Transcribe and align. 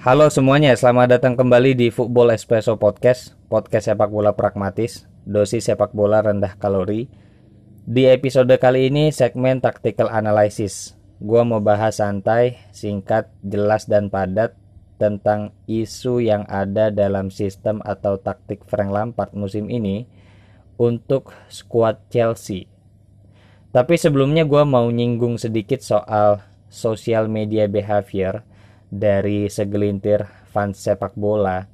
Halo 0.00 0.32
semuanya, 0.32 0.72
selamat 0.72 1.20
datang 1.20 1.36
kembali 1.36 1.76
di 1.76 1.92
Football 1.92 2.32
Espresso 2.32 2.80
Podcast, 2.80 3.36
podcast 3.52 3.92
sepak 3.92 4.08
bola 4.08 4.32
pragmatis, 4.32 5.04
dosis 5.28 5.68
sepak 5.68 5.92
bola 5.92 6.24
rendah 6.24 6.56
kalori. 6.56 7.04
Di 7.84 8.08
episode 8.08 8.48
kali 8.56 8.88
ini 8.88 9.12
segmen 9.12 9.60
tactical 9.60 10.08
analysis. 10.08 10.96
Gua 11.20 11.44
mau 11.44 11.60
bahas 11.60 12.00
santai, 12.00 12.56
singkat, 12.72 13.28
jelas 13.44 13.84
dan 13.92 14.08
padat 14.08 14.56
tentang 14.96 15.52
isu 15.68 16.24
yang 16.24 16.48
ada 16.48 16.88
dalam 16.88 17.28
sistem 17.28 17.84
atau 17.84 18.16
taktik 18.16 18.64
Frank 18.72 18.96
Lampard 18.96 19.36
musim 19.36 19.68
ini 19.68 20.08
untuk 20.80 21.28
skuad 21.52 22.08
Chelsea. 22.08 22.72
Tapi 23.68 24.00
sebelumnya 24.00 24.48
gue 24.48 24.64
mau 24.64 24.88
nyinggung 24.88 25.36
sedikit 25.36 25.84
soal 25.84 26.40
social 26.72 27.28
media 27.28 27.68
behavior 27.68 28.48
dari 28.90 29.46
segelintir 29.46 30.26
fans 30.50 30.82
sepak 30.82 31.14
bola 31.14 31.70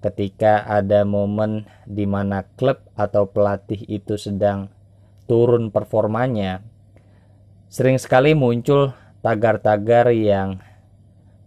ketika 0.00 0.64
ada 0.64 1.04
momen 1.04 1.68
di 1.84 2.08
mana 2.08 2.46
klub 2.56 2.80
atau 2.96 3.28
pelatih 3.28 3.84
itu 3.90 4.16
sedang 4.16 4.72
turun 5.28 5.68
performanya 5.68 6.64
sering 7.68 8.00
sekali 8.00 8.32
muncul 8.32 8.96
tagar-tagar 9.20 10.14
yang 10.14 10.62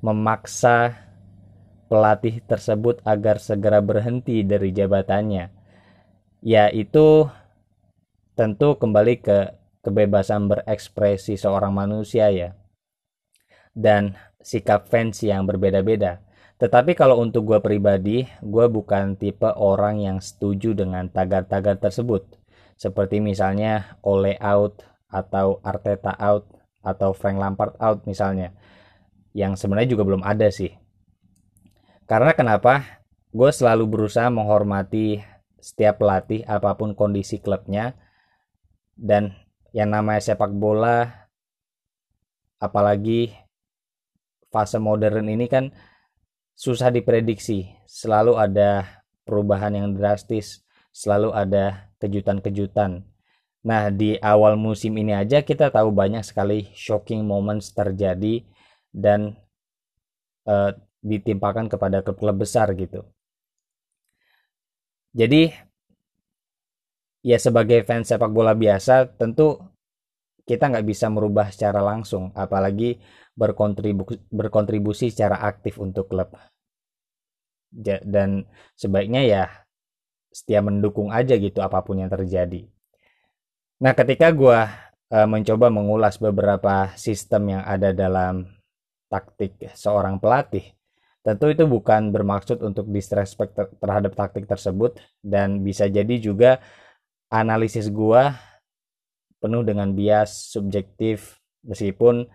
memaksa 0.03 0.93
pelatih 1.89 2.43
tersebut 2.45 3.01
agar 3.07 3.39
segera 3.39 3.81
berhenti 3.81 4.43
dari 4.45 4.69
jabatannya 4.69 5.49
yaitu 6.43 7.31
tentu 8.35 8.75
kembali 8.75 9.15
ke 9.23 9.39
kebebasan 9.83 10.47
berekspresi 10.47 11.35
seorang 11.39 11.75
manusia 11.75 12.31
ya. 12.31 12.49
Dan 13.73 14.15
sikap 14.43 14.91
fans 14.91 15.23
yang 15.23 15.47
berbeda-beda. 15.47 16.21
Tetapi 16.59 16.93
kalau 16.93 17.19
untuk 17.19 17.49
gue 17.49 17.59
pribadi, 17.59 18.27
gue 18.39 18.65
bukan 18.69 19.17
tipe 19.17 19.49
orang 19.57 19.99
yang 19.99 20.17
setuju 20.21 20.77
dengan 20.77 21.09
tagar-tagar 21.09 21.79
tersebut. 21.81 22.23
Seperti 22.77 23.23
misalnya 23.23 23.97
Ole 24.03 24.37
out 24.37 24.83
atau 25.09 25.63
Arteta 25.63 26.13
out 26.19 26.47
atau 26.83 27.15
Frank 27.15 27.39
Lampard 27.39 27.75
out 27.79 28.05
misalnya. 28.05 28.53
Yang 29.33 29.65
sebenarnya 29.65 29.97
juga 29.97 30.03
belum 30.05 30.23
ada 30.23 30.47
sih. 30.53 30.71
Karena 32.05 32.35
kenapa? 32.37 33.01
Gue 33.33 33.49
selalu 33.49 33.89
berusaha 33.89 34.29
menghormati 34.29 35.17
setiap 35.57 36.03
pelatih 36.03 36.45
apa 36.45 36.77
pun 36.77 36.93
kondisi 36.93 37.41
klubnya. 37.41 37.97
Dan 38.93 39.33
yang 39.73 39.89
namanya 39.89 40.21
sepak 40.21 40.53
bola 40.53 41.27
apalagi 42.61 43.42
fase 44.53 44.77
modern 44.77 45.25
ini 45.25 45.49
kan 45.49 45.73
susah 46.53 46.93
diprediksi. 46.93 47.73
Selalu 47.89 48.37
ada 48.37 48.85
perubahan 49.25 49.73
yang 49.73 49.97
drastis, 49.97 50.61
selalu 50.93 51.33
ada 51.33 51.89
kejutan-kejutan. 51.97 53.01
Nah, 53.63 53.89
di 53.89 54.19
awal 54.21 54.59
musim 54.59 54.93
ini 54.99 55.15
aja 55.15 55.41
kita 55.41 55.73
tahu 55.73 55.89
banyak 55.89 56.21
sekali 56.21 56.69
shocking 56.77 57.25
moments 57.25 57.73
terjadi 57.73 58.43
dan 58.93 59.39
uh, 60.45 60.75
ditimpakan 61.01 61.71
kepada 61.71 62.03
klub-klub 62.05 62.43
besar 62.43 62.71
gitu. 62.75 63.07
Jadi 65.15 65.53
ya 67.23 67.39
sebagai 67.39 67.87
fans 67.87 68.11
sepak 68.11 68.29
bola 68.29 68.51
biasa 68.51 69.15
tentu 69.15 69.61
kita 70.43 70.67
nggak 70.71 70.87
bisa 70.87 71.07
merubah 71.07 71.47
secara 71.49 71.79
langsung, 71.79 72.35
apalagi 72.35 72.99
berkontribusi, 73.33 74.19
berkontribusi 74.27 75.07
secara 75.09 75.39
aktif 75.43 75.79
untuk 75.79 76.11
klub. 76.11 76.35
Dan 78.03 78.45
sebaiknya 78.77 79.21
ya 79.25 79.43
setia 80.29 80.61
mendukung 80.61 81.09
aja 81.09 81.37
gitu 81.37 81.61
apa 81.63 81.81
pun 81.81 82.01
yang 82.01 82.11
terjadi. 82.11 82.67
Nah, 83.81 83.93
ketika 83.97 84.29
gue 84.29 84.59
e, 85.09 85.17
mencoba 85.25 85.73
mengulas 85.73 86.21
beberapa 86.21 86.93
sistem 86.99 87.57
yang 87.57 87.63
ada 87.65 87.89
dalam 87.95 88.45
taktik 89.09 89.57
seorang 89.73 90.21
pelatih, 90.21 90.73
tentu 91.25 91.49
itu 91.49 91.65
bukan 91.65 92.13
bermaksud 92.13 92.61
untuk 92.61 92.89
disrespect 92.89 93.57
terhadap 93.79 94.13
taktik 94.13 94.45
tersebut 94.45 94.99
dan 95.23 95.61
bisa 95.63 95.89
jadi 95.89 96.19
juga 96.19 96.61
analisis 97.33 97.89
gue 97.89 98.23
penuh 99.43 99.67
dengan 99.67 99.91
bias 99.91 100.55
subjektif 100.55 101.43
meskipun 101.67 102.31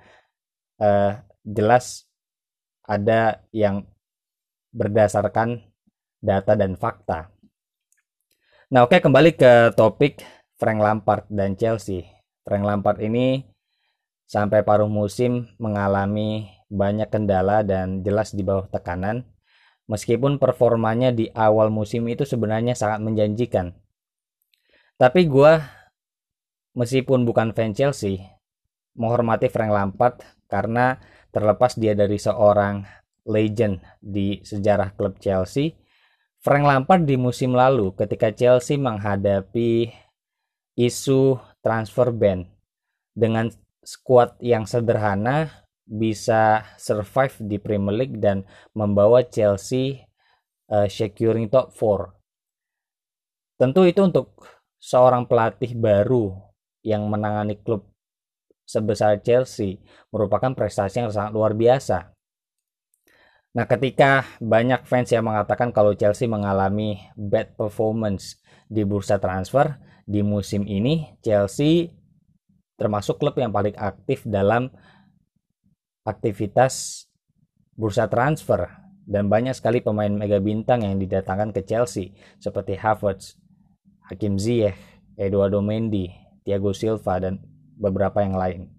uh, 0.84 1.12
jelas 1.40 2.04
ada 2.84 3.40
yang 3.48 3.88
berdasarkan 4.68 5.64
data 6.20 6.52
dan 6.52 6.76
fakta. 6.76 7.32
Nah, 8.68 8.84
oke 8.84 9.00
kembali 9.00 9.32
ke 9.32 9.72
topik 9.72 10.20
Frank 10.60 10.84
Lampard 10.84 11.24
dan 11.32 11.56
Chelsea. 11.56 12.04
Frank 12.44 12.68
Lampard 12.68 13.00
ini 13.00 13.40
sampai 14.28 14.60
paruh 14.60 14.92
musim 14.92 15.48
mengalami 15.56 16.52
banyak 16.68 17.08
kendala 17.08 17.64
dan 17.64 18.04
jelas 18.04 18.36
di 18.36 18.44
bawah 18.44 18.68
tekanan. 18.68 19.24
Meskipun 19.88 20.36
performanya 20.36 21.08
di 21.08 21.32
awal 21.32 21.72
musim 21.72 22.04
itu 22.12 22.28
sebenarnya 22.28 22.76
sangat 22.76 23.00
menjanjikan. 23.00 23.72
Tapi 25.00 25.24
gue 25.24 25.52
meskipun 26.74 27.24
bukan 27.24 27.54
fan 27.56 27.72
Chelsea, 27.72 28.20
menghormati 28.98 29.46
Frank 29.48 29.72
Lampard 29.72 30.20
karena 30.50 30.98
terlepas 31.30 31.76
dia 31.76 31.92
dari 31.94 32.16
seorang 32.16 32.82
legend 33.28 33.78
di 34.00 34.40
sejarah 34.40 34.96
klub 34.96 35.20
Chelsea, 35.20 35.76
Frank 36.40 36.64
Lampard 36.64 37.04
di 37.04 37.18
musim 37.18 37.52
lalu 37.52 37.92
ketika 37.94 38.32
Chelsea 38.32 38.80
menghadapi 38.80 39.90
isu 40.78 41.36
transfer 41.58 42.14
ban 42.14 42.46
dengan 43.12 43.50
skuad 43.82 44.38
yang 44.38 44.62
sederhana 44.62 45.66
bisa 45.88 46.62
survive 46.78 47.34
di 47.42 47.56
Premier 47.58 47.96
League 47.96 48.18
dan 48.22 48.44
membawa 48.76 49.24
Chelsea 49.26 50.04
uh, 50.70 50.86
securing 50.86 51.48
top 51.50 51.74
4. 51.74 53.58
Tentu 53.58 53.82
itu 53.88 54.00
untuk 54.04 54.38
seorang 54.78 55.26
pelatih 55.26 55.74
baru 55.74 56.47
yang 56.88 57.04
menangani 57.12 57.60
klub 57.60 57.84
sebesar 58.64 59.20
Chelsea 59.20 59.84
merupakan 60.08 60.56
prestasi 60.56 61.04
yang 61.04 61.12
sangat 61.12 61.36
luar 61.36 61.52
biasa. 61.52 62.16
Nah, 63.56 63.64
ketika 63.64 64.28
banyak 64.40 64.84
fans 64.84 65.08
yang 65.12 65.24
mengatakan 65.24 65.72
kalau 65.72 65.96
Chelsea 65.96 66.28
mengalami 66.28 67.00
bad 67.16 67.56
performance 67.56 68.40
di 68.68 68.84
bursa 68.84 69.16
transfer 69.16 69.76
di 70.04 70.20
musim 70.20 70.68
ini, 70.68 71.16
Chelsea 71.24 71.92
termasuk 72.76 73.16
klub 73.20 73.34
yang 73.40 73.50
paling 73.50 73.74
aktif 73.74 74.22
dalam 74.28 74.68
aktivitas 76.04 77.04
bursa 77.74 78.06
transfer 78.06 78.68
dan 79.08 79.32
banyak 79.32 79.56
sekali 79.56 79.80
pemain 79.80 80.12
mega 80.12 80.36
bintang 80.38 80.84
yang 80.84 81.00
didatangkan 81.00 81.56
ke 81.56 81.64
Chelsea 81.64 82.12
seperti 82.36 82.76
Havertz, 82.76 83.40
Hakim 84.12 84.36
Ziyech, 84.36 84.76
Eduardo 85.16 85.64
Mendy, 85.64 86.27
Thiago 86.48 86.72
Silva 86.72 87.20
dan 87.20 87.44
beberapa 87.76 88.24
yang 88.24 88.40
lain. 88.40 88.72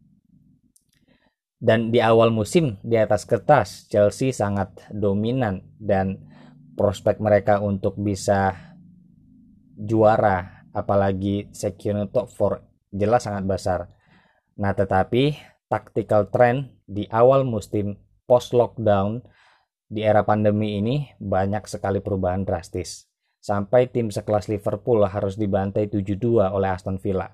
Dan 1.62 1.94
di 1.94 2.02
awal 2.02 2.34
musim 2.34 2.82
di 2.82 2.98
atas 2.98 3.30
kertas 3.30 3.86
Chelsea 3.94 4.34
sangat 4.34 4.90
dominan 4.90 5.62
dan 5.78 6.18
prospek 6.74 7.22
mereka 7.22 7.62
untuk 7.62 7.94
bisa 8.02 8.58
juara 9.78 10.66
apalagi 10.74 11.54
secure 11.54 12.10
top 12.10 12.32
4 12.34 12.98
jelas 12.98 13.30
sangat 13.30 13.46
besar. 13.46 13.80
Nah, 14.58 14.74
tetapi 14.74 15.38
tactical 15.70 16.34
trend 16.34 16.74
di 16.90 17.06
awal 17.14 17.46
musim 17.46 18.02
post 18.26 18.58
lockdown 18.58 19.22
di 19.86 20.02
era 20.02 20.26
pandemi 20.26 20.82
ini 20.82 20.96
banyak 21.22 21.70
sekali 21.70 22.02
perubahan 22.02 22.48
drastis. 22.48 23.06
Sampai 23.44 23.92
tim 23.94 24.10
sekelas 24.10 24.50
Liverpool 24.50 25.06
harus 25.06 25.38
dibantai 25.38 25.86
7-2 25.86 26.50
oleh 26.50 26.70
Aston 26.72 26.98
Villa 26.98 27.30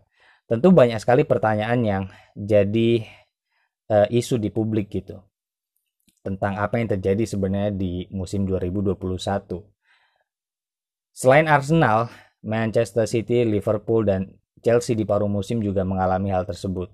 tentu 0.46 0.70
banyak 0.70 1.02
sekali 1.02 1.26
pertanyaan 1.26 1.80
yang 1.82 2.04
jadi 2.38 3.06
uh, 3.90 4.08
isu 4.10 4.38
di 4.38 4.50
publik 4.54 4.94
gitu 4.94 5.22
tentang 6.26 6.58
apa 6.58 6.82
yang 6.82 6.90
terjadi 6.90 7.22
sebenarnya 7.38 7.74
di 7.78 8.10
musim 8.10 8.50
2021. 8.50 8.98
Selain 11.14 11.46
Arsenal, 11.46 12.10
Manchester 12.42 13.06
City, 13.06 13.46
Liverpool, 13.46 14.10
dan 14.10 14.34
Chelsea 14.66 14.98
di 14.98 15.06
paruh 15.06 15.30
musim 15.30 15.62
juga 15.62 15.86
mengalami 15.86 16.34
hal 16.34 16.50
tersebut. 16.50 16.90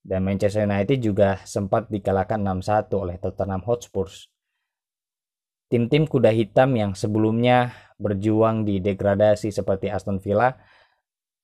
Dan 0.00 0.24
Manchester 0.24 0.64
United 0.64 1.04
juga 1.04 1.36
sempat 1.44 1.92
dikalahkan 1.92 2.40
6-1 2.40 2.88
oleh 2.96 3.16
Tottenham 3.20 3.60
Hotspur. 3.68 4.08
Tim-tim 5.68 6.08
kuda 6.08 6.32
hitam 6.32 6.72
yang 6.72 6.96
sebelumnya 6.96 7.76
berjuang 8.00 8.64
di 8.64 8.80
degradasi 8.80 9.52
seperti 9.52 9.92
Aston 9.92 10.16
Villa 10.16 10.56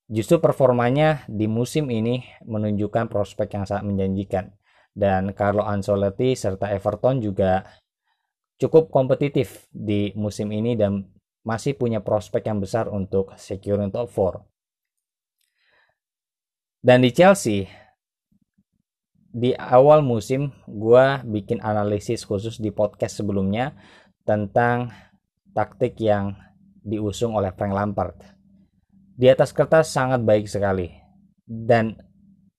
Justru 0.05 0.37
performanya 0.37 1.25
di 1.25 1.49
musim 1.49 1.89
ini 1.89 2.21
menunjukkan 2.45 3.09
prospek 3.09 3.57
yang 3.57 3.65
sangat 3.65 3.89
menjanjikan. 3.89 4.53
Dan 4.95 5.35
Carlo 5.35 5.67
Ancelotti 5.67 6.37
serta 6.37 6.71
Everton 6.71 7.25
juga 7.25 7.65
cukup 8.61 8.93
kompetitif 8.93 9.67
di 9.73 10.13
musim 10.15 10.53
ini 10.55 10.79
dan 10.79 11.11
masih 11.45 11.77
punya 11.77 12.01
prospek 12.01 12.47
yang 12.47 12.61
besar 12.61 12.89
untuk 12.89 13.33
securing 13.37 13.91
top 13.91 14.09
4. 14.09 14.41
Dan 16.85 17.01
di 17.01 17.11
Chelsea, 17.17 17.65
di 19.35 19.51
awal 19.57 20.05
musim 20.05 20.53
gue 20.69 21.07
bikin 21.27 21.59
analisis 21.65 22.23
khusus 22.23 22.61
di 22.61 22.71
podcast 22.71 23.19
sebelumnya 23.19 23.75
tentang 24.23 24.95
taktik 25.57 25.99
yang 25.99 26.39
diusung 26.85 27.35
oleh 27.35 27.51
Frank 27.57 27.75
Lampard. 27.75 28.15
Di 29.15 29.31
atas 29.31 29.55
kertas 29.55 29.95
sangat 29.95 30.27
baik 30.27 30.51
sekali. 30.51 30.91
Dan 31.47 31.95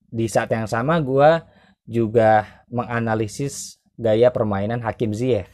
di 0.08 0.24
saat 0.24 0.48
yang 0.48 0.64
sama 0.64 0.96
gue 1.04 1.44
juga 1.84 2.64
menganalisis 2.72 3.76
gaya 3.96 4.32
permainan 4.32 4.80
Hakim 4.80 5.12
Ziyech. 5.12 5.48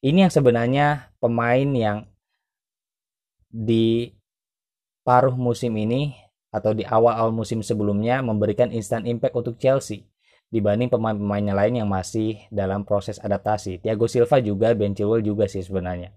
Ini 0.00 0.26
yang 0.26 0.32
sebenarnya 0.32 1.12
pemain 1.20 1.68
yang 1.70 2.08
di 3.50 4.14
paruh 5.02 5.34
musim 5.34 5.74
ini 5.76 6.14
atau 6.50 6.74
di 6.74 6.82
awal-awal 6.82 7.30
musim 7.30 7.62
sebelumnya 7.62 8.22
memberikan 8.22 8.74
instant 8.74 9.06
impact 9.06 9.34
untuk 9.38 9.54
Chelsea 9.58 10.10
dibanding 10.50 10.90
pemain-pemainnya 10.90 11.54
lain 11.54 11.82
yang 11.82 11.88
masih 11.88 12.42
dalam 12.50 12.82
proses 12.82 13.22
adaptasi. 13.22 13.78
Thiago 13.78 14.10
Silva 14.10 14.42
juga, 14.42 14.74
Ben 14.74 14.90
Chilwell 14.90 15.22
juga 15.22 15.46
sih 15.46 15.62
sebenarnya. 15.62 16.10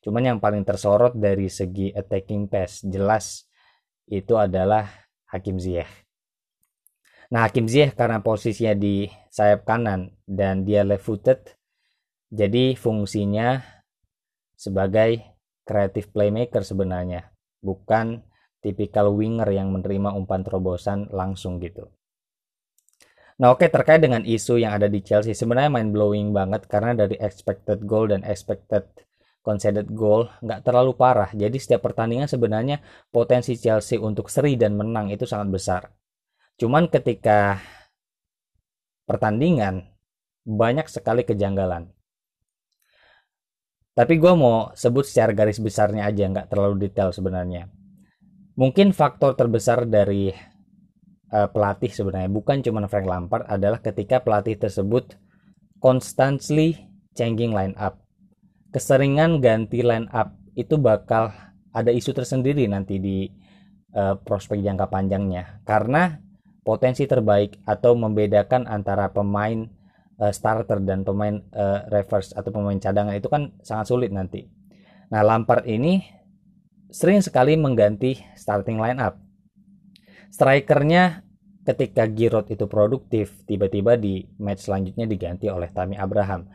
Cuman 0.00 0.22
yang 0.22 0.38
paling 0.38 0.62
tersorot 0.62 1.18
dari 1.18 1.50
segi 1.50 1.90
attacking 1.90 2.46
pass 2.46 2.86
jelas 2.86 3.49
itu 4.10 4.34
adalah 4.34 4.90
Hakim 5.30 5.62
Ziyech. 5.62 5.88
Nah, 7.30 7.46
Hakim 7.46 7.70
Ziyech 7.70 7.94
karena 7.94 8.18
posisinya 8.18 8.74
di 8.74 9.06
sayap 9.30 9.62
kanan 9.62 10.10
dan 10.26 10.66
dia 10.66 10.82
left 10.82 11.06
footed 11.06 11.54
jadi 12.30 12.78
fungsinya 12.78 13.58
sebagai 14.54 15.18
creative 15.66 16.14
playmaker 16.14 16.62
sebenarnya, 16.62 17.30
bukan 17.58 18.22
tipikal 18.62 19.10
winger 19.10 19.50
yang 19.50 19.74
menerima 19.74 20.14
umpan 20.14 20.46
terobosan 20.46 21.10
langsung 21.10 21.58
gitu. 21.58 21.90
Nah 23.40 23.56
oke 23.56 23.66
okay, 23.66 23.68
terkait 23.72 24.04
dengan 24.04 24.20
isu 24.22 24.60
yang 24.60 24.76
ada 24.76 24.86
di 24.86 25.00
Chelsea 25.00 25.32
sebenarnya 25.32 25.72
main 25.72 25.90
blowing 25.90 26.30
banget 26.30 26.68
karena 26.68 26.92
dari 26.92 27.16
expected 27.16 27.88
goal 27.88 28.12
dan 28.12 28.20
expected 28.20 28.84
conceded 29.40 29.88
goal 29.92 30.28
nggak 30.44 30.60
terlalu 30.64 30.92
parah. 30.96 31.32
Jadi 31.32 31.56
setiap 31.56 31.84
pertandingan 31.84 32.28
sebenarnya 32.28 32.80
potensi 33.08 33.56
Chelsea 33.56 33.96
untuk 33.96 34.28
seri 34.28 34.56
dan 34.56 34.76
menang 34.76 35.08
itu 35.08 35.24
sangat 35.24 35.48
besar. 35.48 35.82
Cuman 36.60 36.92
ketika 36.92 37.56
pertandingan 39.08 39.90
banyak 40.44 40.86
sekali 40.88 41.24
kejanggalan. 41.24 41.88
Tapi 43.90 44.16
gue 44.16 44.32
mau 44.32 44.70
sebut 44.72 45.04
secara 45.04 45.34
garis 45.34 45.60
besarnya 45.60 46.06
aja, 46.08 46.24
nggak 46.30 46.48
terlalu 46.48 46.88
detail 46.88 47.12
sebenarnya. 47.12 47.68
Mungkin 48.56 48.96
faktor 48.96 49.36
terbesar 49.36 49.84
dari 49.84 50.32
uh, 51.32 51.48
pelatih 51.48 51.90
sebenarnya 51.90 52.30
bukan 52.30 52.60
cuma 52.60 52.84
Frank 52.86 53.08
Lampard 53.08 53.44
adalah 53.48 53.80
ketika 53.80 54.20
pelatih 54.20 54.58
tersebut 54.58 55.16
constantly 55.80 56.76
changing 57.16 57.52
line 57.52 57.74
up. 57.78 57.99
Keseringan 58.70 59.42
ganti 59.42 59.82
line 59.82 60.06
up 60.14 60.38
itu 60.54 60.78
bakal 60.78 61.34
ada 61.74 61.90
isu 61.90 62.14
tersendiri 62.14 62.66
nanti 62.70 63.02
di 63.02 63.26
uh, 63.94 64.14
prospek 64.18 64.62
jangka 64.62 64.86
panjangnya 64.90 65.62
karena 65.66 66.22
potensi 66.62 67.06
terbaik 67.06 67.62
atau 67.66 67.98
membedakan 67.98 68.70
antara 68.70 69.10
pemain 69.10 69.66
uh, 70.22 70.30
starter 70.30 70.78
dan 70.84 71.02
pemain 71.02 71.42
uh, 71.56 71.88
reverse 71.90 72.30
atau 72.36 72.50
pemain 72.54 72.78
cadangan 72.78 73.16
itu 73.16 73.26
kan 73.26 73.54
sangat 73.64 73.90
sulit 73.90 74.14
nanti. 74.14 74.46
Nah, 75.10 75.26
Lampard 75.26 75.66
ini 75.66 76.06
sering 76.90 77.24
sekali 77.24 77.58
mengganti 77.58 78.22
starting 78.38 78.78
line 78.78 79.02
up. 79.02 79.18
Strikernya 80.30 81.26
ketika 81.66 82.06
Giroud 82.06 82.46
itu 82.54 82.70
produktif, 82.70 83.42
tiba-tiba 83.46 83.98
di 83.98 84.22
match 84.38 84.70
selanjutnya 84.70 85.10
diganti 85.10 85.50
oleh 85.50 85.66
Tammy 85.74 85.98
Abraham. 85.98 86.46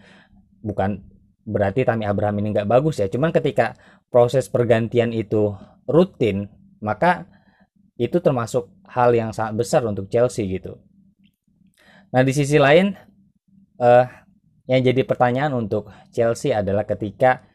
Bukan 0.63 1.14
berarti 1.45 1.85
Tammy 1.85 2.09
Abraham 2.09 2.41
ini 2.41 2.57
nggak 2.57 2.67
bagus 2.67 2.97
ya, 2.97 3.07
cuman 3.07 3.29
ketika 3.29 3.77
proses 4.09 4.49
pergantian 4.49 5.13
itu 5.13 5.53
rutin, 5.85 6.49
maka 6.81 7.29
itu 7.95 8.19
termasuk 8.19 8.67
hal 8.89 9.13
yang 9.15 9.31
sangat 9.31 9.53
besar 9.61 9.81
untuk 9.85 10.09
Chelsea 10.11 10.49
gitu. 10.49 10.81
Nah 12.11 12.21
di 12.25 12.33
sisi 12.33 12.57
lain 12.59 12.91
uh, 13.79 14.05
yang 14.65 14.81
jadi 14.81 15.05
pertanyaan 15.05 15.53
untuk 15.53 15.93
Chelsea 16.09 16.51
adalah 16.51 16.83
ketika 16.83 17.45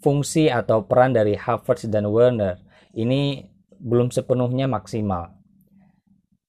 fungsi 0.00 0.46
atau 0.46 0.86
peran 0.86 1.10
dari 1.10 1.34
Havertz 1.34 1.90
dan 1.90 2.06
Werner 2.06 2.62
ini 2.94 3.42
belum 3.76 4.14
sepenuhnya 4.14 4.70
maksimal. 4.70 5.34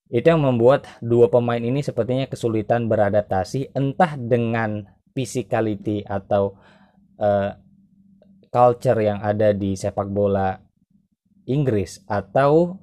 Itu 0.08 0.32
yang 0.32 0.40
membuat 0.40 0.88
dua 1.04 1.28
pemain 1.28 1.60
ini 1.60 1.84
sepertinya 1.84 2.32
kesulitan 2.32 2.88
beradaptasi 2.88 3.76
entah 3.76 4.16
dengan 4.16 4.88
physicality 5.18 6.06
atau 6.06 6.54
uh, 7.18 7.58
culture 8.54 9.02
yang 9.02 9.18
ada 9.26 9.50
di 9.58 9.74
sepak 9.74 10.06
bola 10.14 10.62
Inggris 11.50 12.06
atau 12.06 12.78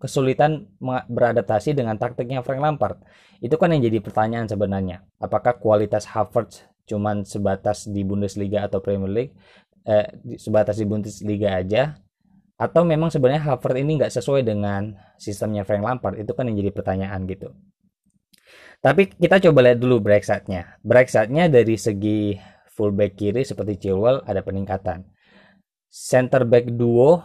kesulitan 0.00 0.70
beradaptasi 1.10 1.74
dengan 1.74 1.98
taktiknya 2.00 2.40
Frank 2.40 2.62
Lampard. 2.62 2.96
Itu 3.42 3.58
kan 3.60 3.74
yang 3.74 3.82
jadi 3.84 3.98
pertanyaan 4.00 4.46
sebenarnya. 4.46 5.04
Apakah 5.20 5.58
kualitas 5.58 6.08
Havertz 6.08 6.64
cuman 6.88 7.26
sebatas 7.26 7.84
di 7.84 8.00
Bundesliga 8.06 8.64
atau 8.64 8.80
Premier 8.80 9.10
League, 9.10 9.34
eh, 9.84 10.08
sebatas 10.40 10.80
di 10.80 10.86
Bundesliga 10.88 11.58
aja, 11.58 11.98
atau 12.56 12.86
memang 12.86 13.10
sebenarnya 13.10 13.44
Havertz 13.44 13.82
ini 13.82 13.98
nggak 13.98 14.14
sesuai 14.14 14.46
dengan 14.46 14.94
sistemnya 15.18 15.66
Frank 15.66 15.82
Lampard? 15.82 16.16
Itu 16.16 16.32
kan 16.32 16.46
yang 16.46 16.62
jadi 16.62 16.70
pertanyaan 16.70 17.26
gitu. 17.26 17.50
Tapi 18.78 19.10
kita 19.10 19.42
coba 19.50 19.58
lihat 19.66 19.82
dulu 19.82 19.98
break 19.98 20.22
nya 20.46 20.78
Break 20.86 21.10
nya 21.34 21.50
dari 21.50 21.74
segi 21.74 22.38
fullback 22.70 23.18
kiri 23.18 23.42
seperti 23.42 23.74
Chilwell 23.88 24.22
ada 24.22 24.38
peningkatan. 24.38 25.02
Center 25.90 26.46
back 26.46 26.70
duo 26.70 27.18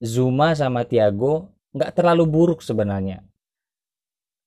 Zuma 0.00 0.56
sama 0.56 0.88
Thiago 0.88 1.52
nggak 1.76 1.92
terlalu 1.92 2.24
buruk 2.24 2.64
sebenarnya. 2.64 3.20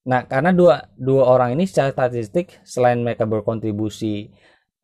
Nah, 0.10 0.26
karena 0.26 0.50
dua 0.50 0.90
dua 0.98 1.30
orang 1.30 1.54
ini 1.56 1.70
secara 1.70 1.94
statistik 1.94 2.60
selain 2.66 3.00
mereka 3.00 3.24
berkontribusi 3.30 4.34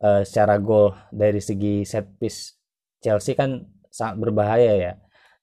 uh, 0.05 0.21
secara 0.21 0.61
gol 0.61 0.93
dari 1.09 1.41
segi 1.41 1.83
set 1.83 2.05
piece 2.21 2.55
Chelsea 3.01 3.33
kan 3.33 3.65
sangat 3.89 4.15
berbahaya 4.21 4.71
ya. 4.77 4.93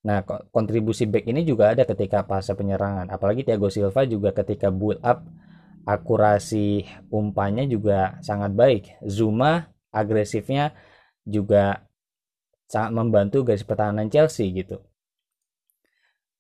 Nah, 0.07 0.23
kontribusi 0.55 1.11
back 1.11 1.27
ini 1.27 1.43
juga 1.43 1.75
ada 1.75 1.83
ketika 1.83 2.23
fase 2.23 2.55
penyerangan. 2.55 3.11
Apalagi 3.11 3.43
Thiago 3.43 3.67
Silva 3.67 4.07
juga 4.07 4.31
ketika 4.31 4.71
build 4.71 5.03
up 5.03 5.27
akurasi 5.87 6.85
umpannya 7.15 7.71
juga 7.71 8.19
sangat 8.21 8.53
baik. 8.53 8.83
Zuma 9.07 9.71
agresifnya 9.95 10.75
juga 11.23 11.87
sangat 12.67 12.93
membantu 12.99 13.47
garis 13.47 13.63
pertahanan 13.63 14.11
Chelsea 14.11 14.51
gitu. 14.51 14.83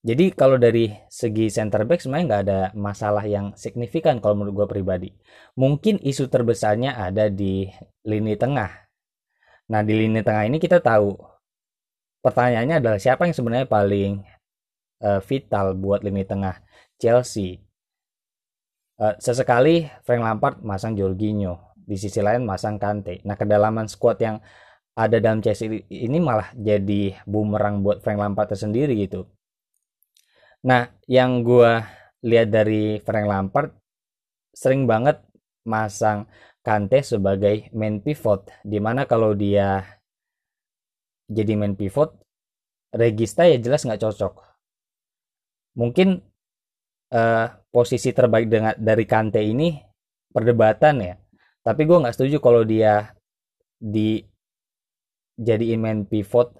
Jadi 0.06 0.30
kalau 0.38 0.54
dari 0.54 0.86
segi 1.10 1.50
center 1.50 1.82
back 1.82 1.98
sebenarnya 1.98 2.26
nggak 2.30 2.42
ada 2.46 2.60
masalah 2.78 3.26
yang 3.26 3.58
signifikan 3.58 4.22
kalau 4.22 4.38
menurut 4.38 4.62
gue 4.62 4.78
pribadi. 4.78 5.10
Mungkin 5.58 5.98
isu 5.98 6.30
terbesarnya 6.30 6.94
ada 6.94 7.26
di 7.26 7.66
lini 8.06 8.38
tengah. 8.38 8.70
Nah 9.66 9.82
di 9.82 9.94
lini 9.98 10.22
tengah 10.22 10.46
ini 10.46 10.62
kita 10.62 10.78
tahu 10.78 11.10
pertanyaannya 12.22 12.78
adalah 12.78 12.98
siapa 13.02 13.26
yang 13.26 13.34
sebenarnya 13.34 13.66
paling 13.66 14.22
uh, 15.02 15.18
vital 15.26 15.74
buat 15.74 16.06
lini 16.06 16.22
tengah 16.22 16.54
Chelsea. 17.02 17.65
Uh, 18.96 19.12
sesekali 19.20 19.92
Frank 20.08 20.24
Lampard 20.24 20.56
masang 20.64 20.96
Jorginho, 20.96 21.76
di 21.76 22.00
sisi 22.00 22.24
lain 22.24 22.48
masang 22.48 22.80
Kante. 22.80 23.20
Nah 23.28 23.36
kedalaman 23.36 23.86
squad 23.92 24.16
yang 24.24 24.40
ada 24.96 25.20
dalam 25.20 25.44
Chelsea 25.44 25.84
ini 25.92 26.16
malah 26.16 26.48
jadi 26.56 27.20
bumerang 27.28 27.84
buat 27.84 28.00
Frank 28.00 28.16
Lampard 28.16 28.48
tersendiri 28.56 28.96
gitu 28.96 29.28
Nah, 30.66 30.90
yang 31.06 31.46
gue 31.46 31.72
lihat 32.26 32.48
dari 32.50 32.98
Frank 33.06 33.26
Lampard 33.30 33.70
sering 34.50 34.88
banget 34.90 35.22
masang 35.62 36.26
Kante 36.66 36.98
sebagai 37.06 37.70
main 37.70 38.02
pivot 38.02 38.50
di 38.66 38.82
mana 38.82 39.06
kalau 39.06 39.30
dia 39.38 39.86
jadi 41.30 41.54
main 41.54 41.78
pivot 41.78 42.18
Regista 42.90 43.46
ya 43.46 43.62
jelas 43.62 43.86
nggak 43.86 44.02
cocok 44.02 44.34
mungkin 45.78 46.26
uh, 47.12 47.46
posisi 47.70 48.10
terbaik 48.10 48.46
dengan 48.48 48.74
dari 48.78 49.04
Kante 49.04 49.42
ini 49.42 49.76
perdebatan 50.32 50.94
ya 51.02 51.14
tapi 51.66 51.82
gue 51.82 51.98
nggak 51.98 52.14
setuju 52.14 52.38
kalau 52.38 52.62
dia 52.62 53.10
di 53.76 54.22
jadi 55.36 55.76
main 55.76 56.08
pivot 56.08 56.56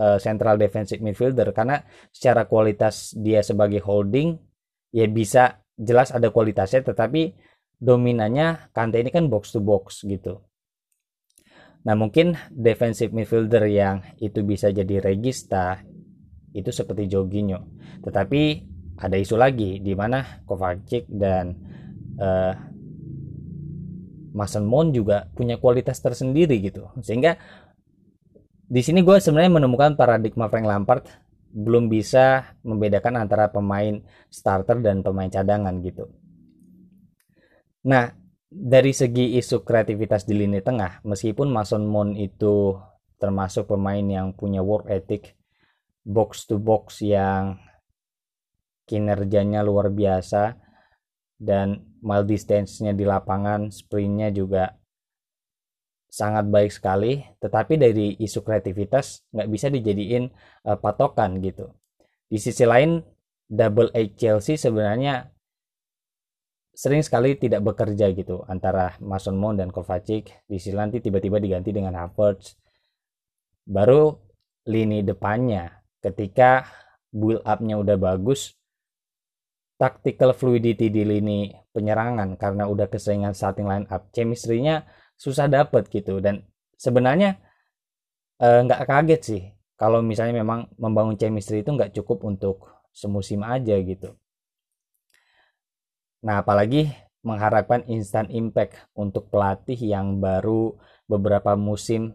uh, 0.00 0.18
central 0.18 0.58
defensive 0.58 1.04
midfielder 1.04 1.52
karena 1.54 1.84
secara 2.10 2.48
kualitas 2.50 3.14
dia 3.14 3.44
sebagai 3.44 3.84
holding 3.84 4.34
ya 4.90 5.06
bisa 5.06 5.62
jelas 5.78 6.10
ada 6.10 6.32
kualitasnya 6.34 6.82
tetapi 6.82 7.36
dominannya 7.78 8.74
Kante 8.74 8.98
ini 8.98 9.14
kan 9.14 9.30
box 9.30 9.54
to 9.54 9.62
box 9.62 10.02
gitu. 10.02 10.42
Nah 11.86 11.94
mungkin 11.94 12.34
defensive 12.50 13.14
midfielder 13.14 13.70
yang 13.70 14.02
itu 14.18 14.42
bisa 14.42 14.74
jadi 14.74 14.98
regista 14.98 15.78
itu 16.50 16.74
seperti 16.74 17.06
Jorginho. 17.06 17.70
Tetapi 18.02 18.42
ada 18.98 19.16
isu 19.16 19.38
lagi 19.38 19.78
di 19.78 19.94
mana 19.94 20.42
Kovacic 20.42 21.06
dan 21.06 21.54
uh, 22.18 22.54
Mason 24.34 24.66
Mount 24.66 24.94
juga 24.94 25.30
punya 25.32 25.56
kualitas 25.58 26.02
tersendiri 26.02 26.58
gitu. 26.58 26.90
Sehingga 27.02 27.38
di 28.68 28.84
sini 28.84 29.00
gue 29.00 29.16
sebenarnya 29.16 29.62
menemukan 29.62 29.96
paradigma 29.96 30.50
Frank 30.50 30.66
Lampard 30.68 31.04
belum 31.48 31.88
bisa 31.88 32.54
membedakan 32.60 33.16
antara 33.16 33.48
pemain 33.48 34.04
starter 34.28 34.84
dan 34.84 35.00
pemain 35.00 35.32
cadangan 35.32 35.80
gitu. 35.80 36.12
Nah, 37.88 38.12
dari 38.52 38.92
segi 38.92 39.40
isu 39.40 39.64
kreativitas 39.64 40.28
di 40.28 40.36
lini 40.36 40.60
tengah, 40.60 41.00
meskipun 41.08 41.48
Mason 41.48 41.88
Mount 41.88 42.20
itu 42.20 42.76
termasuk 43.16 43.72
pemain 43.72 44.04
yang 44.04 44.36
punya 44.36 44.60
work 44.60 44.92
ethic 44.92 45.34
box 46.04 46.44
to 46.44 46.60
box 46.60 47.00
yang 47.00 47.56
kinerjanya 48.88 49.60
luar 49.60 49.92
biasa 49.92 50.56
dan 51.36 51.84
mile 52.00 52.26
distance-nya 52.26 52.96
di 52.96 53.04
lapangan, 53.04 53.68
sprintnya 53.68 54.32
juga 54.32 54.74
sangat 56.08 56.48
baik 56.48 56.72
sekali. 56.72 57.20
Tetapi 57.38 57.76
dari 57.76 58.16
isu 58.18 58.40
kreativitas 58.40 59.28
nggak 59.30 59.48
bisa 59.52 59.68
dijadiin 59.68 60.24
uh, 60.66 60.80
patokan 60.80 61.38
gitu. 61.44 61.70
Di 62.26 62.40
sisi 62.40 62.64
lain 62.64 62.98
double 63.48 63.92
A 63.92 64.02
Chelsea 64.16 64.56
sebenarnya 64.56 65.28
sering 66.74 67.02
sekali 67.02 67.34
tidak 67.34 67.64
bekerja 67.64 68.10
gitu 68.14 68.44
antara 68.48 68.96
Mason 68.98 69.36
Mount 69.38 69.60
dan 69.62 69.70
Kovacic. 69.70 70.32
Di 70.48 70.56
sisi 70.58 70.74
nanti 70.74 70.98
tiba-tiba 70.98 71.38
diganti 71.38 71.70
dengan 71.70 71.94
Havertz. 71.94 72.56
Baru 73.68 74.16
lini 74.68 75.04
depannya 75.04 75.70
ketika 76.00 76.64
build 77.08 77.40
up-nya 77.46 77.80
udah 77.80 77.96
bagus 77.96 78.57
tactical 79.78 80.34
fluidity 80.34 80.90
di 80.90 81.02
lini 81.06 81.54
penyerangan 81.70 82.34
karena 82.34 82.66
udah 82.66 82.90
keseringan 82.90 83.32
starting 83.32 83.70
line 83.70 83.86
up 83.88 84.10
chemistry-nya 84.10 84.82
susah 85.14 85.46
dapet 85.46 85.86
gitu 85.88 86.18
dan 86.18 86.42
sebenarnya 86.74 87.38
eh, 88.42 88.60
nggak 88.66 88.82
uh, 88.82 88.86
kaget 88.90 89.20
sih 89.22 89.42
kalau 89.78 90.02
misalnya 90.02 90.42
memang 90.42 90.66
membangun 90.74 91.14
chemistry 91.14 91.62
itu 91.62 91.70
nggak 91.70 91.94
cukup 91.94 92.26
untuk 92.26 92.66
semusim 92.90 93.46
aja 93.46 93.78
gitu. 93.78 94.18
Nah 96.26 96.42
apalagi 96.42 96.90
mengharapkan 97.22 97.86
instant 97.86 98.26
impact 98.34 98.74
untuk 98.98 99.30
pelatih 99.30 99.78
yang 99.78 100.18
baru 100.18 100.74
beberapa 101.06 101.54
musim 101.54 102.10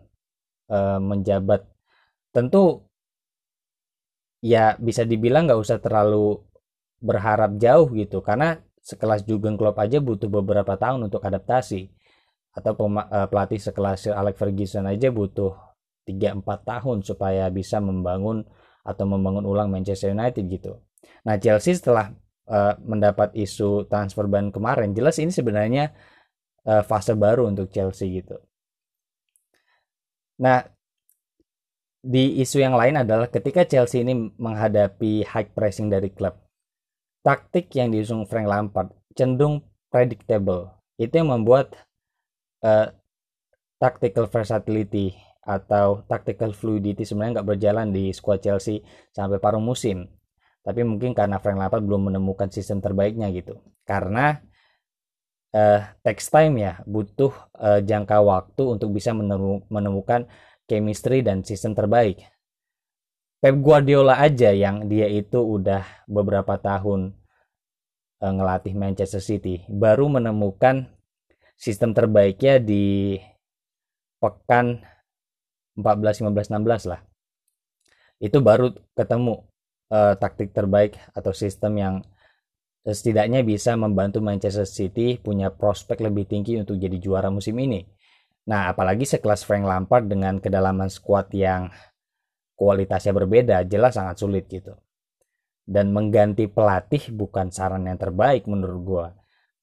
uh, 0.67 0.99
menjabat. 0.99 1.63
Tentu 2.35 2.83
ya 4.43 4.75
bisa 4.75 5.07
dibilang 5.07 5.47
nggak 5.47 5.61
usah 5.63 5.79
terlalu 5.79 6.43
berharap 7.03 7.59
jauh 7.59 7.91
gitu 7.91 8.23
karena 8.23 8.63
sekelas 8.79 9.27
Jurgen 9.27 9.59
Klopp 9.59 9.75
aja 9.79 9.99
butuh 9.99 10.31
beberapa 10.31 10.79
tahun 10.79 11.11
untuk 11.11 11.19
adaptasi 11.19 11.91
atau 12.55 12.71
uh, 12.79 13.27
pelatih 13.27 13.59
sekelas 13.59 14.07
Alex 14.07 14.39
Ferguson 14.39 14.87
aja 14.87 15.11
butuh 15.11 15.51
3-4 16.07 16.43
tahun 16.63 16.97
supaya 17.03 17.47
bisa 17.51 17.83
membangun 17.83 18.47
atau 18.83 19.05
membangun 19.07 19.47
ulang 19.47 19.71
Manchester 19.71 20.11
United 20.11 20.43
gitu. 20.51 20.79
Nah 21.23 21.39
Chelsea 21.39 21.75
setelah 21.75 22.11
uh, 22.51 22.75
mendapat 22.83 23.31
isu 23.35 23.87
transfer 23.87 24.27
ban 24.27 24.51
kemarin, 24.51 24.91
jelas 24.91 25.15
ini 25.23 25.31
sebenarnya 25.31 25.95
uh, 26.67 26.83
fase 26.83 27.15
baru 27.15 27.47
untuk 27.47 27.71
Chelsea 27.71 28.19
gitu. 28.19 28.35
Nah 30.43 30.67
di 32.03 32.43
isu 32.43 32.59
yang 32.59 32.75
lain 32.75 32.99
adalah 32.99 33.31
ketika 33.31 33.63
Chelsea 33.63 34.03
ini 34.03 34.35
menghadapi 34.35 35.23
high 35.23 35.55
pressing 35.55 35.87
dari 35.87 36.11
klub, 36.11 36.35
taktik 37.23 37.71
yang 37.73 37.89
diusung 37.89 38.27
Frank 38.27 38.45
Lampard 38.45 38.91
cenderung 39.15 39.63
predictable. 39.87 40.75
Itu 40.99 41.23
yang 41.23 41.31
membuat 41.31 41.73
uh, 42.61 42.91
tactical 43.79 44.27
versatility 44.29 45.15
atau 45.43 46.07
tactical 46.07 46.55
fluidity 46.55 47.03
sebenarnya 47.03 47.41
nggak 47.41 47.49
berjalan 47.55 47.87
di 47.91 48.15
squad 48.15 48.39
Chelsea 48.43 48.83
sampai 49.11 49.39
paruh 49.39 49.63
musim. 49.63 50.07
Tapi 50.63 50.83
mungkin 50.87 51.11
karena 51.11 51.43
Frank 51.43 51.59
Lampard 51.59 51.83
belum 51.83 52.11
menemukan 52.11 52.47
sistem 52.47 52.79
terbaiknya 52.79 53.27
gitu. 53.35 53.59
Karena 53.83 54.39
uh, 55.51 55.81
text 55.99 56.31
time 56.31 56.55
ya 56.63 56.79
butuh 56.87 57.35
uh, 57.59 57.79
jangka 57.83 58.23
waktu 58.23 58.63
untuk 58.63 58.95
bisa 58.95 59.11
menemukan 59.67 60.27
chemistry 60.63 61.19
dan 61.19 61.43
sistem 61.43 61.75
terbaik. 61.75 62.23
Pep 63.43 63.59
Guardiola 63.59 64.23
aja 64.23 64.55
yang 64.55 64.87
dia 64.87 65.03
itu 65.11 65.35
udah 65.35 65.83
beberapa 66.07 66.55
tahun 66.55 67.11
uh, 68.23 68.31
ngelatih 68.39 68.71
Manchester 68.71 69.19
City 69.19 69.67
baru 69.67 70.07
menemukan 70.07 70.87
sistem 71.59 71.91
terbaiknya 71.91 72.63
di 72.63 73.19
pekan 74.23 74.79
14 75.75 76.23
15 76.23 76.55
16 76.55 76.87
lah 76.87 77.03
itu 78.23 78.39
baru 78.39 78.71
ketemu 78.95 79.43
uh, 79.91 80.15
taktik 80.15 80.55
terbaik 80.55 80.95
atau 81.11 81.35
sistem 81.35 81.75
yang 81.75 81.95
setidaknya 82.87 83.43
bisa 83.43 83.75
membantu 83.75 84.23
Manchester 84.23 84.63
City 84.63 85.19
punya 85.19 85.51
prospek 85.51 85.99
lebih 85.99 86.31
tinggi 86.31 86.55
untuk 86.55 86.79
jadi 86.79 86.95
juara 86.99 87.27
musim 87.27 87.59
ini. 87.59 87.83
Nah, 88.43 88.71
apalagi 88.71 89.07
sekelas 89.07 89.47
Frank 89.47 89.63
Lampard 89.63 90.11
dengan 90.11 90.39
kedalaman 90.39 90.91
skuad 90.91 91.31
yang 91.31 91.71
kualitasnya 92.53 93.13
berbeda, 93.15 93.65
jelas 93.65 93.97
sangat 93.97 94.19
sulit 94.19 94.45
gitu. 94.49 94.73
Dan 95.63 95.95
mengganti 95.95 96.51
pelatih 96.51 97.11
bukan 97.15 97.49
saran 97.49 97.87
yang 97.87 97.97
terbaik 97.97 98.45
menurut 98.49 98.81
gue. 98.83 99.05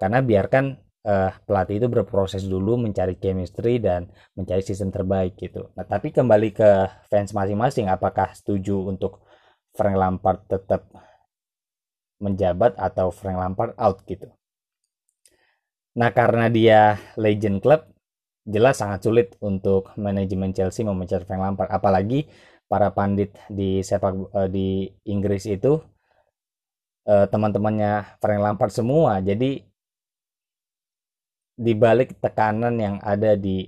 Karena 0.01 0.25
biarkan 0.25 0.65
uh, 1.05 1.31
pelatih 1.45 1.81
itu 1.81 1.89
berproses 1.93 2.45
dulu 2.45 2.81
mencari 2.81 3.17
chemistry 3.21 3.81
dan 3.81 4.09
mencari 4.37 4.65
sistem 4.65 4.89
terbaik 4.93 5.37
gitu. 5.37 5.73
Nah, 5.77 5.85
tapi 5.85 6.13
kembali 6.13 6.51
ke 6.57 6.71
fans 7.09 7.37
masing-masing 7.37 7.89
apakah 7.89 8.33
setuju 8.33 8.89
untuk 8.89 9.25
Frank 9.77 9.97
Lampard 9.97 10.49
tetap 10.49 10.89
menjabat 12.21 12.77
atau 12.77 13.09
Frank 13.13 13.39
Lampard 13.41 13.73
out 13.81 14.05
gitu. 14.05 14.29
Nah, 15.97 16.11
karena 16.15 16.47
dia 16.47 17.01
legend 17.19 17.61
club, 17.65 17.83
jelas 18.47 18.79
sangat 18.81 19.01
sulit 19.05 19.29
untuk 19.41 19.93
manajemen 19.97 20.53
Chelsea 20.53 20.85
memecat 20.87 21.25
Frank 21.25 21.43
Lampard 21.43 21.71
apalagi 21.73 22.29
para 22.71 22.95
pandit 22.95 23.35
di 23.51 23.83
sepak 23.83 24.15
uh, 24.31 24.47
di 24.47 24.87
Inggris 25.11 25.51
itu 25.51 25.83
uh, 27.11 27.27
teman-temannya 27.27 28.23
Frank 28.23 28.41
Lampard 28.41 28.71
semua. 28.71 29.19
Jadi 29.19 29.59
di 31.61 31.73
balik 31.75 32.23
tekanan 32.23 32.79
yang 32.79 32.97
ada 33.03 33.35
di 33.35 33.67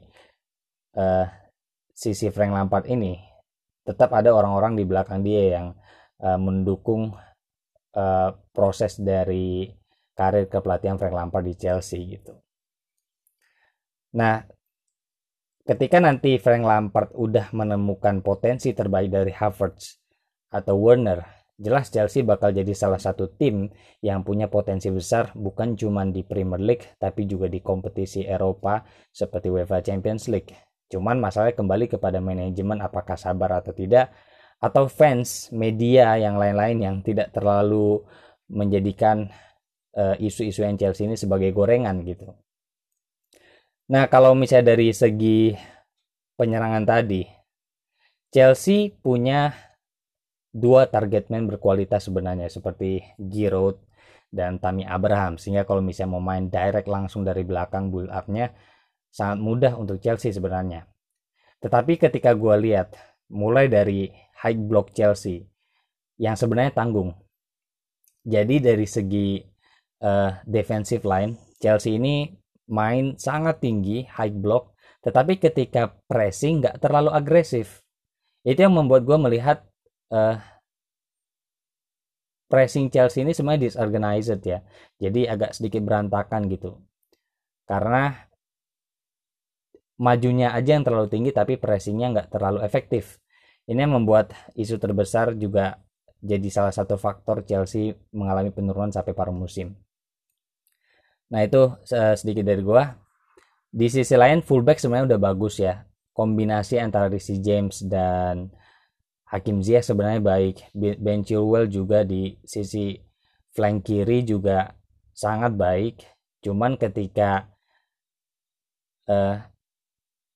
uh, 0.94 1.26
sisi 1.90 2.30
Frank 2.30 2.54
Lampard 2.54 2.86
ini 2.86 3.18
tetap 3.82 4.14
ada 4.14 4.30
orang-orang 4.30 4.78
di 4.78 4.86
belakang 4.86 5.26
dia 5.26 5.58
yang 5.58 5.66
uh, 6.22 6.38
mendukung 6.38 7.18
uh, 7.98 8.30
proses 8.54 9.02
dari 9.02 9.66
karir 10.14 10.46
kepelatihan 10.46 10.94
Frank 10.94 11.18
Lampard 11.18 11.44
di 11.50 11.58
Chelsea 11.58 12.06
gitu. 12.06 12.38
Nah, 14.14 14.44
ketika 15.62 16.02
nanti 16.02 16.38
Frank 16.38 16.64
Lampard 16.66 17.10
udah 17.14 17.50
menemukan 17.54 18.20
potensi 18.20 18.74
terbaik 18.74 19.10
dari 19.10 19.32
Havertz 19.34 19.98
atau 20.52 20.76
Werner 20.78 21.42
Jelas 21.62 21.94
Chelsea 21.94 22.26
bakal 22.26 22.50
jadi 22.50 22.74
salah 22.74 22.98
satu 22.98 23.30
tim 23.38 23.70
yang 24.02 24.26
punya 24.26 24.50
potensi 24.50 24.90
besar 24.90 25.30
bukan 25.38 25.78
cuma 25.78 26.02
di 26.02 26.26
Premier 26.26 26.58
League 26.58 26.98
tapi 26.98 27.28
juga 27.30 27.46
di 27.46 27.62
kompetisi 27.62 28.26
Eropa 28.26 28.82
seperti 29.14 29.46
UEFA 29.46 29.78
Champions 29.78 30.26
League. 30.26 30.50
Cuman 30.90 31.22
masalahnya 31.22 31.54
kembali 31.54 31.86
kepada 31.86 32.18
manajemen 32.18 32.82
apakah 32.82 33.14
sabar 33.14 33.62
atau 33.62 33.70
tidak 33.70 34.10
atau 34.58 34.90
fans, 34.90 35.54
media 35.54 36.18
yang 36.18 36.34
lain-lain 36.34 36.78
yang 36.82 36.96
tidak 37.06 37.30
terlalu 37.30 38.02
menjadikan 38.50 39.30
eh, 39.94 40.18
isu-isu 40.18 40.62
uh, 40.62 40.66
yang 40.66 40.74
Chelsea 40.74 41.06
ini 41.06 41.14
sebagai 41.14 41.54
gorengan 41.54 42.02
gitu. 42.02 42.32
Nah, 43.90 44.06
kalau 44.06 44.38
misalnya 44.38 44.76
dari 44.76 44.94
segi 44.94 45.56
penyerangan 46.38 46.84
tadi, 46.86 47.26
Chelsea 48.32 48.94
punya 48.94 49.52
dua 50.52 50.86
target 50.86 51.32
man 51.32 51.48
berkualitas 51.48 52.06
sebenarnya 52.06 52.52
seperti 52.52 53.00
Giroud 53.16 53.80
dan 54.32 54.60
Tammy 54.60 54.84
Abraham 54.88 55.36
sehingga 55.36 55.68
kalau 55.68 55.84
misalnya 55.84 56.16
mau 56.16 56.24
main 56.24 56.48
direct 56.48 56.88
langsung 56.88 57.24
dari 57.24 57.44
belakang 57.44 57.92
build 57.92 58.08
up-nya 58.08 58.52
sangat 59.12 59.38
mudah 59.40 59.72
untuk 59.76 60.00
Chelsea 60.00 60.32
sebenarnya. 60.32 60.88
Tetapi 61.60 62.00
ketika 62.00 62.32
gue 62.32 62.56
lihat 62.64 62.96
mulai 63.28 63.68
dari 63.68 64.08
high 64.40 64.56
block 64.56 64.96
Chelsea 64.96 65.44
yang 66.16 66.36
sebenarnya 66.36 66.72
tanggung. 66.72 67.12
Jadi 68.24 68.56
dari 68.60 68.88
segi 68.88 69.40
uh, 70.00 70.32
defensive 70.48 71.04
line 71.04 71.36
Chelsea 71.60 72.00
ini 72.00 72.41
main 72.68 73.18
sangat 73.18 73.62
tinggi, 73.62 74.06
high 74.06 74.32
block, 74.32 74.74
tetapi 75.02 75.42
ketika 75.42 75.98
pressing 76.06 76.62
nggak 76.62 76.78
terlalu 76.78 77.10
agresif. 77.10 77.82
Itu 78.42 78.66
yang 78.66 78.74
membuat 78.74 79.06
gue 79.06 79.18
melihat 79.18 79.66
uh, 80.10 80.38
pressing 82.46 82.90
Chelsea 82.92 83.24
ini 83.24 83.32
sebenarnya 83.34 83.72
disorganized 83.72 84.42
ya. 84.44 84.60
Jadi 85.00 85.26
agak 85.26 85.56
sedikit 85.56 85.82
berantakan 85.82 86.46
gitu. 86.52 86.78
Karena 87.64 88.12
majunya 90.02 90.50
aja 90.52 90.74
yang 90.74 90.84
terlalu 90.84 91.08
tinggi 91.08 91.30
tapi 91.30 91.56
pressingnya 91.56 92.12
nggak 92.12 92.28
terlalu 92.28 92.60
efektif. 92.66 93.22
Ini 93.66 93.86
yang 93.86 94.02
membuat 94.02 94.34
isu 94.58 94.76
terbesar 94.76 95.38
juga 95.38 95.78
jadi 96.22 96.46
salah 96.50 96.74
satu 96.74 96.94
faktor 96.94 97.42
Chelsea 97.42 97.94
mengalami 98.14 98.54
penurunan 98.54 98.94
sampai 98.94 99.14
paruh 99.14 99.34
musim. 99.34 99.74
Nah 101.32 101.40
itu 101.48 101.72
sedikit 102.14 102.44
dari 102.44 102.60
gua. 102.60 102.92
Di 103.72 103.88
sisi 103.88 104.12
lain 104.20 104.44
fullback 104.44 104.76
sebenarnya 104.76 105.16
udah 105.16 105.20
bagus 105.32 105.56
ya. 105.56 105.80
Kombinasi 106.12 106.76
antara 106.76 107.08
Rishi 107.08 107.40
James 107.40 107.80
dan 107.88 108.52
Hakim 109.32 109.64
Ziyech 109.64 109.88
sebenarnya 109.88 110.20
baik. 110.20 110.68
Ben 110.76 111.24
Chilwell 111.24 111.72
juga 111.72 112.04
di 112.04 112.36
sisi 112.44 113.00
flank 113.56 113.88
kiri 113.88 114.28
juga 114.28 114.76
sangat 115.16 115.56
baik. 115.56 116.04
Cuman 116.44 116.76
ketika 116.76 117.48
uh, 119.08 119.40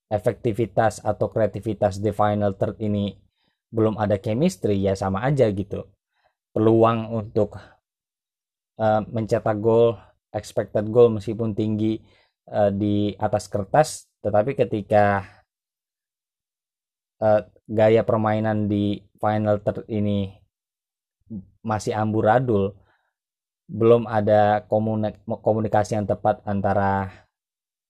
efektivitas 0.08 1.04
atau 1.04 1.28
kreativitas 1.28 2.00
di 2.00 2.08
final 2.16 2.56
third 2.56 2.80
ini 2.80 3.12
belum 3.68 4.00
ada 4.00 4.16
chemistry 4.16 4.80
ya 4.80 4.96
sama 4.96 5.28
aja 5.28 5.44
gitu. 5.52 5.92
Peluang 6.56 7.12
untuk 7.12 7.60
uh, 8.80 9.04
mencetak 9.12 9.60
gol, 9.60 10.00
expected 10.36 10.92
goal 10.92 11.08
meskipun 11.16 11.56
tinggi 11.56 12.04
uh, 12.52 12.68
di 12.68 13.16
atas 13.16 13.48
kertas, 13.48 14.04
tetapi 14.20 14.52
ketika 14.52 15.24
uh, 17.24 17.40
gaya 17.64 18.04
permainan 18.04 18.68
di 18.68 19.00
final 19.16 19.58
third 19.64 19.88
ini 19.88 20.36
masih 21.64 21.96
amburadul 21.96 22.78
belum 23.66 24.06
ada 24.06 24.62
komunikasi 25.42 25.98
yang 25.98 26.06
tepat 26.06 26.38
antara 26.46 27.10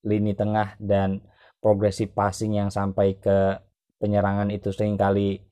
lini 0.01 0.33
tengah 0.33 0.73
dan 0.81 1.21
progresif 1.61 2.17
passing 2.17 2.57
yang 2.57 2.73
sampai 2.73 3.21
ke 3.21 3.61
penyerangan 4.01 4.49
itu 4.49 4.73
sering 4.73 4.97
kali 4.97 5.45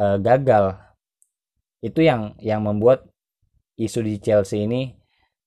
uh, 0.00 0.18
gagal. 0.18 0.74
Itu 1.78 2.02
yang 2.02 2.34
yang 2.42 2.66
membuat 2.66 3.06
isu 3.78 4.02
di 4.02 4.18
Chelsea 4.18 4.66
ini 4.66 4.95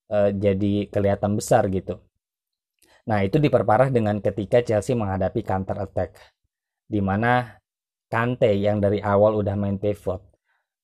uh, 0.10 0.30
jadi 0.34 0.90
kelihatan 0.90 1.38
besar 1.40 1.70
gitu. 1.72 2.02
Nah, 3.10 3.26
itu 3.26 3.42
diperparah 3.42 3.90
dengan 3.90 4.22
ketika 4.22 4.62
Chelsea 4.62 4.94
menghadapi 4.94 5.42
counter 5.42 5.78
attack 5.82 6.14
di 6.90 7.02
mana 7.02 7.58
Kante 8.10 8.50
yang 8.58 8.82
dari 8.82 8.98
awal 9.06 9.38
udah 9.38 9.54
main 9.54 9.78
pivot 9.78 10.18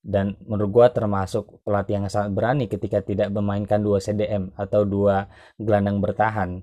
dan 0.06 0.38
menurut 0.46 0.70
gua 0.70 0.88
termasuk 0.94 1.66
pelatih 1.66 1.98
yang 1.98 2.06
sangat 2.06 2.38
berani 2.38 2.70
ketika 2.70 3.02
tidak 3.02 3.34
memainkan 3.34 3.82
dua 3.82 3.98
CDM 3.98 4.54
atau 4.54 4.86
dua 4.86 5.26
gelandang 5.58 5.98
bertahan. 5.98 6.62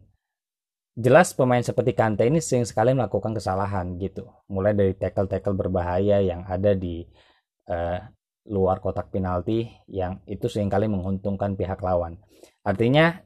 Jelas 0.94 1.34
pemain 1.34 1.62
seperti 1.66 1.98
Kante 1.98 2.22
ini 2.30 2.38
sering 2.38 2.62
sekali 2.62 2.94
melakukan 2.94 3.34
kesalahan 3.34 3.98
gitu. 3.98 4.30
Mulai 4.46 4.78
dari 4.78 4.94
tackle-tackle 4.94 5.58
berbahaya 5.58 6.22
yang 6.22 6.46
ada 6.46 6.78
di 6.78 7.02
uh, 7.66 7.98
luar 8.48 8.82
kotak 8.82 9.14
penalti 9.14 9.70
yang 9.86 10.18
itu 10.26 10.50
sering 10.50 10.66
kali 10.66 10.90
menguntungkan 10.90 11.54
pihak 11.54 11.78
lawan. 11.78 12.18
Artinya 12.66 13.22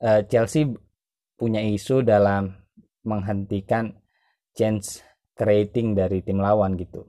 uh, 0.00 0.24
Chelsea 0.24 0.68
punya 1.36 1.60
isu 1.60 2.00
dalam 2.00 2.54
menghentikan 3.04 3.92
chance 4.56 5.04
creating 5.36 5.92
dari 5.92 6.24
tim 6.24 6.40
lawan 6.40 6.78
gitu. 6.78 7.04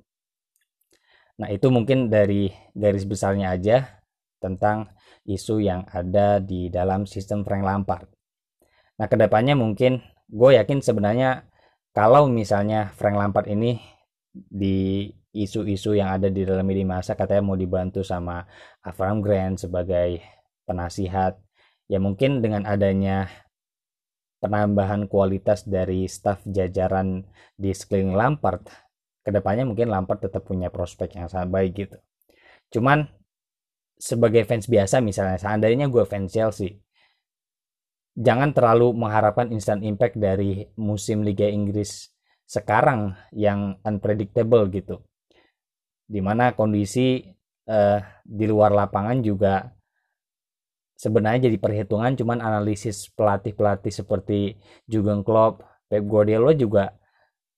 Nah, 1.40 1.52
itu 1.52 1.68
mungkin 1.68 2.08
dari 2.08 2.52
garis 2.72 3.04
besarnya 3.08 3.56
aja 3.56 4.02
tentang 4.40 4.92
isu 5.28 5.64
yang 5.64 5.84
ada 5.92 6.40
di 6.40 6.68
dalam 6.72 7.08
sistem 7.08 7.44
Frank 7.44 7.64
Lampard. 7.64 8.08
Nah, 9.00 9.08
ke 9.08 9.16
depannya 9.20 9.56
mungkin 9.56 10.00
gue 10.32 10.52
yakin 10.56 10.80
sebenarnya 10.80 11.48
kalau 11.92 12.28
misalnya 12.28 12.92
Frank 12.96 13.16
Lampard 13.20 13.48
ini 13.52 13.80
di 14.32 15.08
isu-isu 15.36 16.00
yang 16.00 16.16
ada 16.16 16.32
di 16.32 16.48
dalam 16.48 16.64
media 16.64 16.88
masa 16.88 17.20
katanya 17.20 17.44
mau 17.44 17.60
dibantu 17.60 18.00
sama 18.08 18.48
Avram 18.80 19.20
Grant 19.20 19.60
sebagai 19.60 20.24
penasihat. 20.64 21.36
Ya 21.92 22.00
mungkin 22.00 22.40
dengan 22.40 22.64
adanya 22.66 23.30
penambahan 24.40 25.06
kualitas 25.12 25.68
dari 25.68 26.08
staf 26.08 26.42
jajaran 26.48 27.28
di 27.60 27.76
sekeliling 27.76 28.16
Lampard 28.16 28.66
ke 29.22 29.30
depannya 29.30 29.68
mungkin 29.68 29.92
Lampard 29.92 30.24
tetap 30.24 30.48
punya 30.48 30.72
prospek 30.72 31.20
yang 31.20 31.28
sangat 31.28 31.50
baik 31.52 31.72
gitu. 31.76 31.98
Cuman 32.74 33.06
sebagai 34.00 34.48
fans 34.48 34.66
biasa 34.66 35.00
misalnya 35.04 35.40
seandainya 35.40 35.88
gue 35.88 36.04
fans 36.04 36.32
Chelsea 36.32 36.84
jangan 38.16 38.52
terlalu 38.52 38.92
mengharapkan 38.96 39.52
instant 39.52 39.84
impact 39.84 40.20
dari 40.20 40.68
musim 40.80 41.24
Liga 41.24 41.48
Inggris 41.48 42.12
sekarang 42.44 43.16
yang 43.32 43.80
unpredictable 43.84 44.68
gitu 44.72 45.04
di 46.06 46.22
mana 46.22 46.54
kondisi 46.54 47.22
uh, 47.70 48.00
di 48.22 48.46
luar 48.46 48.72
lapangan 48.74 49.22
juga 49.26 49.66
sebenarnya 50.96 51.52
jadi 51.52 51.58
perhitungan 51.60 52.16
cuman 52.16 52.40
analisis 52.40 53.12
pelatih-pelatih 53.12 53.92
seperti 53.92 54.56
Jurgen 54.88 55.26
Klopp, 55.26 55.66
Pep 55.92 56.06
Guardiola 56.08 56.56
juga 56.56 56.96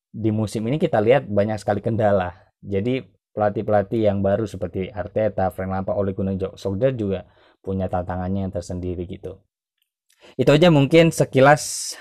di 0.09 0.33
musim 0.33 0.65
ini 0.65 0.81
kita 0.81 0.97
lihat 0.97 1.29
banyak 1.29 1.61
sekali 1.61 1.83
kendala. 1.83 2.33
Jadi 2.57 3.05
pelatih-pelatih 3.37 4.09
yang 4.09 4.25
baru 4.25 4.49
seperti 4.49 4.89
Arteta, 4.89 5.53
Frank 5.53 5.69
Lampard, 5.69 5.93
Ole 5.93 6.17
Gunnar 6.17 6.57
Solskjaer 6.57 6.97
juga 6.97 7.29
punya 7.61 7.85
tantangannya 7.85 8.49
yang 8.49 8.53
tersendiri 8.53 9.05
gitu. 9.05 9.37
Itu 10.33 10.49
aja 10.57 10.73
mungkin 10.73 11.13
sekilas 11.13 11.93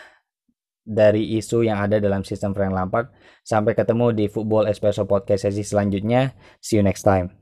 dari 0.87 1.37
isu 1.37 1.67
yang 1.67 1.83
ada 1.83 1.99
dalam 1.99 2.23
sistem 2.23 2.55
Frank 2.55 2.73
Lampard. 2.73 3.11
Sampai 3.43 3.75
ketemu 3.75 4.15
di 4.15 4.25
Football 4.31 4.71
Espresso 4.71 5.05
Podcast 5.05 5.45
sesi 5.51 5.67
selanjutnya. 5.67 6.33
See 6.63 6.79
you 6.79 6.87
next 6.87 7.03
time. 7.03 7.37